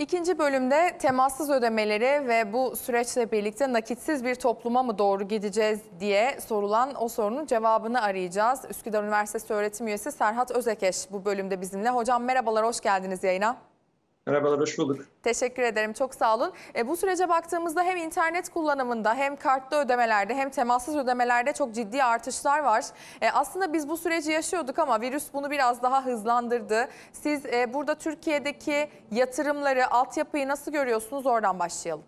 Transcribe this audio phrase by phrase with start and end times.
[0.00, 6.40] İkinci bölümde temassız ödemeleri ve bu süreçle birlikte nakitsiz bir topluma mı doğru gideceğiz diye
[6.40, 8.60] sorulan o sorunun cevabını arayacağız.
[8.70, 11.90] Üsküdar Üniversitesi öğretim üyesi Serhat Özekeş bu bölümde bizimle.
[11.90, 13.56] Hocam merhabalar, hoş geldiniz yayına.
[14.28, 15.04] Merhabalar, hoş bulduk.
[15.22, 16.52] Teşekkür ederim, çok sağ olun.
[16.76, 22.04] E, bu sürece baktığımızda hem internet kullanımında hem kartlı ödemelerde hem temassız ödemelerde çok ciddi
[22.04, 22.84] artışlar var.
[23.20, 26.88] E, aslında biz bu süreci yaşıyorduk ama virüs bunu biraz daha hızlandırdı.
[27.12, 31.26] Siz e, burada Türkiye'deki yatırımları, altyapıyı nasıl görüyorsunuz?
[31.26, 32.04] Oradan başlayalım.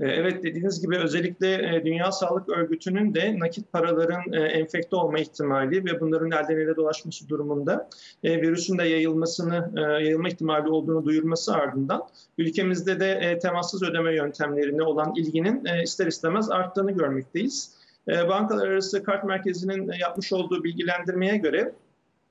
[0.00, 5.18] Ee, evet dediğiniz gibi özellikle e, Dünya Sağlık Örgütü'nün de nakit paraların e, enfekte olma
[5.18, 7.88] ihtimali ve bunların elden ele dolaşması durumunda
[8.22, 12.02] e, virüsün de yayılmasını yayılma ihtimali olduğunu duyurması ardından
[12.38, 17.78] ülkemizde de temassız ödeme yöntemlerine olan ilginin ister istemez arttığını görmekteyiz.
[18.08, 21.87] Bankalar arası kart merkezinin yapmış olduğu bilgilendirmeye göre e,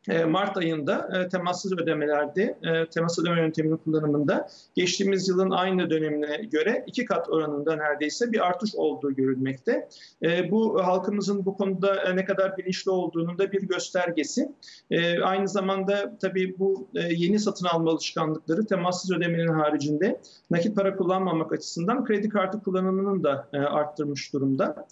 [0.07, 6.83] Mart ayında e, temassız ödemelerde, e, temassız ödeme yönteminin kullanımında geçtiğimiz yılın aynı dönemine göre
[6.88, 9.89] iki kat oranında neredeyse bir artış olduğu görülmekte.
[10.52, 14.52] Bu halkımızın bu konuda ne kadar bilinçli olduğunun da bir göstergesi.
[15.23, 20.21] Aynı zamanda tabii bu yeni satın alma alışkanlıkları temassız ödemenin haricinde
[20.52, 24.88] nakit para kullanmamak açısından kredi kartı kullanımının da arttırmış durumda.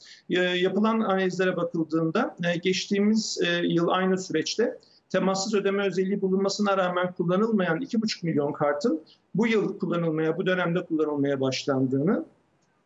[0.56, 4.80] Yapılan analizlere bakıldığında geçtiğimiz yıl aynı süreçte
[5.16, 9.02] temassız ödeme özelliği bulunmasına rağmen kullanılmayan 2,5 milyon kartın
[9.36, 12.26] bu yıl kullanılmaya, bu dönemde kullanılmaya başlandığını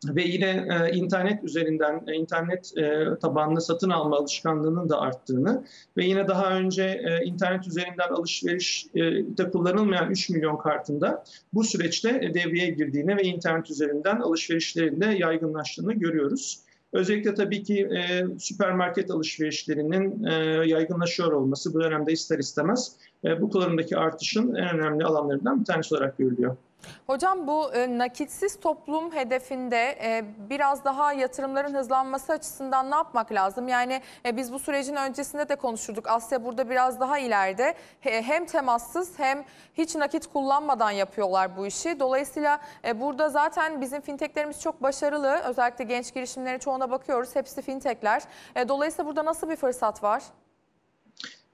[0.04, 5.64] ve yine e, internet üzerinden e, internet e, tabanlı satın alma alışkanlığının da arttığını
[5.96, 12.70] ve yine daha önce e, internet üzerinden alışverişte kullanılmayan 3 milyon kartında bu süreçte devreye
[12.70, 16.60] girdiğini ve internet üzerinden alışverişlerinde yaygınlaştığını görüyoruz.
[16.92, 20.34] Özellikle tabii ki e, süpermarket alışverişlerinin e,
[20.68, 22.92] yaygınlaşıyor olması bu dönemde ister istemez
[23.24, 26.56] e, bu kullanımdaki artışın en önemli alanlarından bir tanesi olarak görülüyor.
[27.06, 33.68] Hocam bu e, nakitsiz toplum hedefinde e, biraz daha yatırımların hızlanması açısından ne yapmak lazım?
[33.68, 36.08] Yani e, biz bu sürecin öncesinde de konuşurduk.
[36.08, 37.74] Asya burada biraz daha ileride.
[38.00, 39.44] He, hem temassız hem
[39.74, 42.00] hiç nakit kullanmadan yapıyorlar bu işi.
[42.00, 45.40] Dolayısıyla e, burada zaten bizim fintechlerimiz çok başarılı.
[45.44, 47.36] Özellikle genç girişimlerin çoğuna bakıyoruz.
[47.36, 48.22] Hepsi fintechler.
[48.56, 50.22] E, dolayısıyla burada nasıl bir fırsat var?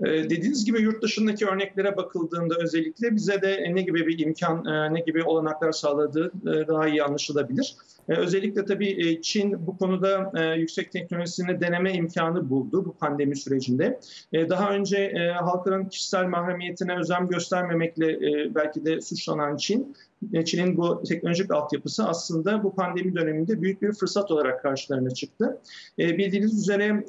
[0.01, 4.95] Ee, dediğiniz gibi yurt dışındaki örneklere bakıldığında özellikle bize de ne gibi bir imkan, e,
[4.95, 7.77] ne gibi olanaklar sağladığı e, daha iyi anlaşılabilir.
[8.09, 14.01] E, özellikle tabii Çin bu konuda yüksek teknolojisini deneme imkanı buldu bu pandemi sürecinde.
[14.34, 18.21] Daha önce halkların kişisel mahremiyetine özen göstermemekle
[18.55, 19.97] belki de suçlanan Çin,
[20.44, 25.60] Çin'in bu teknolojik altyapısı aslında bu pandemi döneminde büyük bir fırsat olarak karşılarına çıktı.
[25.99, 27.04] Bildiğiniz üzere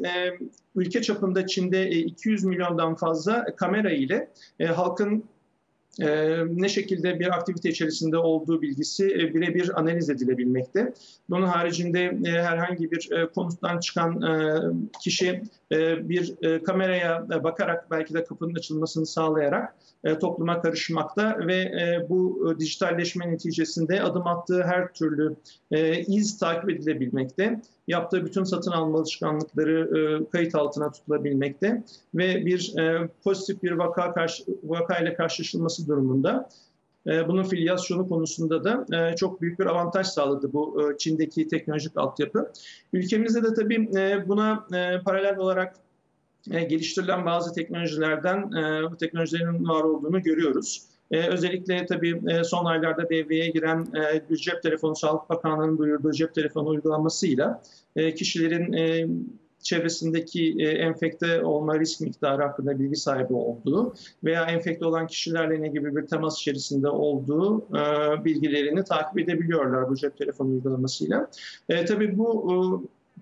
[0.75, 4.29] ülke çapında Çin'de 200 milyondan fazla kamera ile
[4.59, 5.23] halkın
[6.01, 10.93] e, ne şekilde bir aktivite içerisinde olduğu bilgisi e, birebir analiz edilebilmekte.
[11.29, 14.61] Bunun haricinde e, herhangi bir e, konuttan çıkan e,
[15.01, 15.41] kişi
[15.71, 22.05] e, bir e, kameraya bakarak belki de kapının açılmasını sağlayarak e, topluma karışmakta ve e,
[22.09, 25.35] bu e, dijitalleşme neticesinde adım attığı her türlü
[25.71, 27.61] e, iz takip edilebilmekte.
[27.87, 31.83] Yaptığı bütün satın alma alışkanlıkları e, kayıt altına tutulabilmekte
[32.15, 36.49] ve bir e, pozitif bir vaka karşı, vakayla karşılaşılması durumunda
[37.07, 41.97] e, bunun filyasyonu konusunda da e, çok büyük bir avantaj sağladı bu e, Çin'deki teknolojik
[41.97, 42.51] altyapı.
[42.93, 43.89] Ülkemizde de tabii
[44.27, 44.67] buna
[45.05, 45.75] paralel olarak
[46.47, 48.51] geliştirilen bazı teknolojilerden
[48.91, 50.83] bu teknolojilerin var olduğunu görüyoruz.
[51.11, 53.87] Özellikle tabii son aylarda devreye giren
[54.29, 57.61] bir cep telefonu, Sağlık Bakanlığı'nın duyurduğu cep telefonu uygulamasıyla
[58.15, 58.73] kişilerin
[59.67, 65.67] çevresindeki e, enfekte olma risk miktarı hakkında bilgi sahibi olduğu veya enfekte olan kişilerle ne
[65.67, 71.29] gibi bir temas içerisinde olduğu e, bilgilerini takip edebiliyorlar bu cep telefonu uygulamasıyla.
[71.69, 72.55] E, tabii bu e,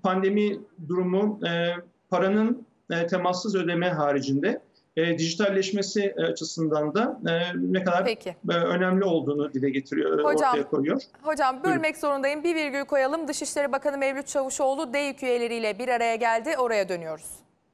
[0.01, 1.73] pandemi durumu e,
[2.09, 4.61] paranın e, temassız ödeme haricinde
[4.97, 8.35] e, dijitalleşmesi e, açısından da e, ne kadar Peki.
[8.49, 11.01] E, önemli olduğunu dile getiriyor, hocam, ortaya koyuyor.
[11.21, 11.99] Hocam bölmek Buyurun.
[11.99, 12.43] zorundayım.
[12.43, 13.27] Bir virgül koyalım.
[13.27, 16.57] Dışişleri Bakanı Mevlüt Çavuşoğlu DEİK üyeleriyle bir araya geldi.
[16.57, 17.29] Oraya dönüyoruz.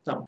[0.05, 0.27] Tamam.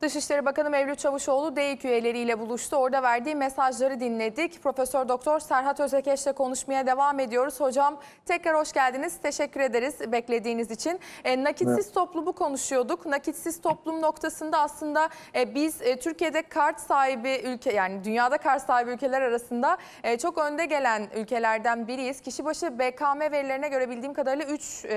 [0.00, 2.76] Dışişleri Bakanı Mevlüt Çavuşoğlu DEİK üyeleriyle buluştu.
[2.76, 4.62] Orada verdiği mesajları dinledik.
[4.62, 7.60] Profesör Doktor Serhat Özekeş'le konuşmaya devam ediyoruz.
[7.60, 9.16] Hocam tekrar hoş geldiniz.
[9.22, 11.00] Teşekkür ederiz beklediğiniz için.
[11.24, 11.94] E, nakitsiz evet.
[11.94, 13.06] toplumu konuşuyorduk.
[13.06, 18.90] Nakitsiz toplum noktasında aslında e, biz e, Türkiye'de kart sahibi ülke yani dünyada kart sahibi
[18.90, 22.20] ülkeler arasında e, çok önde gelen ülkelerden biriyiz.
[22.20, 24.88] Kişi başı BKM verilerine göre bildiğim kadarıyla 3 e,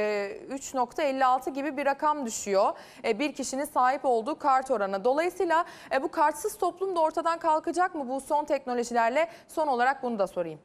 [0.52, 2.74] 3.56 gibi bir rakam düşüyor.
[3.06, 5.04] E, bir kişinin sahip olduğu kart oranı oranı.
[5.04, 9.30] Dolayısıyla e, bu kartsız toplum da ortadan kalkacak mı bu son teknolojilerle?
[9.48, 10.60] Son olarak bunu da sorayım.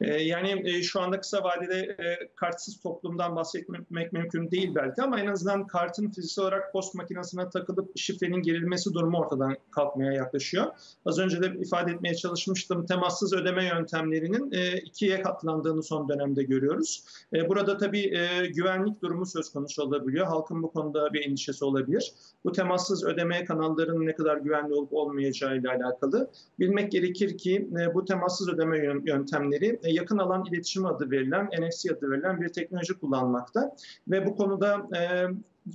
[0.00, 5.20] Ee, Yani e, şu anda kısa vadede e, kartsız toplumdan bahsetmek mümkün değil belki ama
[5.20, 10.66] en azından kartın fiziksel olarak post makinesine takılıp şifrenin girilmesi durumu ortadan kalkmaya yaklaşıyor.
[11.06, 12.86] Az önce de ifade etmeye çalışmıştım.
[12.86, 17.04] Temassız ödeme yöntemlerinin e, ikiye katlandığını son dönemde görüyoruz.
[17.48, 18.10] Burada tabii
[18.54, 20.26] güvenlik durumu söz konusu olabiliyor.
[20.26, 22.12] Halkın bu konuda bir endişesi olabilir.
[22.44, 26.30] Bu temassız ödeme kanallarının ne kadar güvenli olup olmayacağı ile alakalı.
[26.58, 31.92] Bilmek gerekir ki bu temassız ödeme yön- yöntemleri e, yakın alan iletişim adı verilen, NFC
[31.92, 33.76] adı verilen bir teknoloji kullanmakta.
[34.08, 35.26] Ve bu konuda e,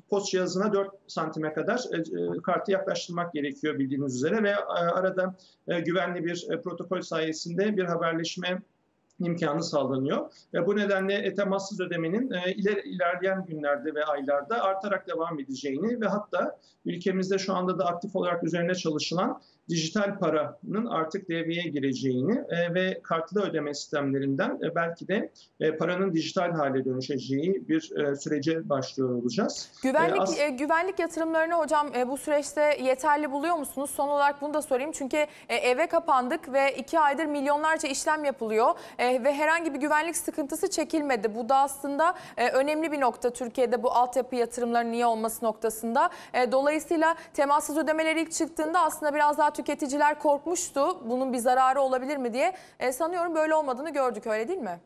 [0.09, 5.35] post cihazına 4 santime kadar e, e, kartı yaklaştırmak gerekiyor bildiğiniz üzere ve arada
[5.85, 8.61] güvenli bir protokol sayesinde bir haberleşme
[9.19, 10.31] imkanı sağlanıyor.
[10.53, 16.01] Ve bu nedenle e, temassız ödemenin e, iler, ilerleyen günlerde ve aylarda artarak devam edeceğini
[16.01, 22.37] ve hatta ülkemizde şu anda da aktif olarak üzerine çalışılan dijital paranın artık devreye gireceğini
[22.49, 28.15] e, ve kartlı ödeme sistemlerinden e, belki de e, paranın dijital hale dönüşeceği bir e,
[28.15, 29.71] sürece başlıyor olacağız.
[29.83, 33.89] Güvenlik E, as- e, güvenlik yatırımlarını hocam e, bu süreçte yeterli buluyor musunuz?
[33.89, 35.17] Son olarak bunu da sorayım çünkü
[35.49, 38.67] e, eve kapandık ve iki aydır milyonlarca işlem yapılıyor
[38.97, 41.35] E, ve herhangi bir güvenlik sıkıntısı çekilmedi.
[41.35, 46.09] Bu da aslında e, önemli bir nokta Türkiye'de bu altyapı yatırımlarının iyi olması noktasında.
[46.33, 51.09] E, dolayısıyla temassız ödemeler ilk çıktığında aslında biraz daha tüketiciler korkmuştu.
[51.09, 52.53] Bunun bir zararı olabilir mi diye.
[52.79, 54.79] E, sanıyorum böyle olmadığını gördük öyle değil mi?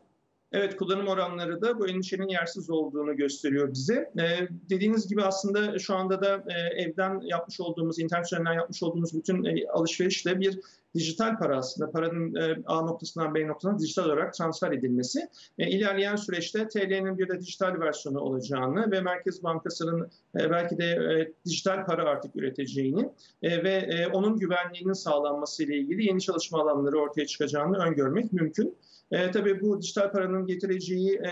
[0.52, 4.12] Evet kullanım oranları da bu endişenin yersiz olduğunu gösteriyor bize.
[4.18, 9.14] Ee, dediğiniz gibi aslında şu anda da e, evden yapmış olduğumuz, internet üzerinden yapmış olduğumuz
[9.14, 10.60] bütün e, alışverişle bir
[10.94, 11.90] dijital para aslında.
[11.90, 15.28] Paranın e, A noktasından B noktasına dijital olarak transfer edilmesi.
[15.58, 20.10] E, ilerleyen süreçte TL'nin bir de dijital versiyonu olacağını ve Merkez Bankası'nın
[20.40, 23.12] e, belki de e, dijital para artık üreteceğini
[23.42, 28.76] e, ve e, onun güvenliğinin sağlanması ile ilgili yeni çalışma alanları ortaya çıkacağını öngörmek mümkün.
[29.12, 31.30] E, tabii bu dijital paranın getireceği e,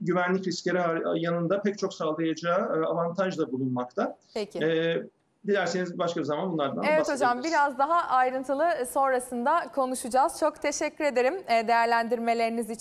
[0.00, 4.16] güvenlik riskleri yanında pek çok sağlayacağı e, avantaj da bulunmakta.
[4.34, 4.58] Peki.
[4.58, 5.02] E,
[5.46, 10.40] dilerseniz başka bir zaman bunlardan Evet hocam biraz daha ayrıntılı sonrasında konuşacağız.
[10.40, 12.76] Çok teşekkür ederim e, değerlendirmeleriniz için.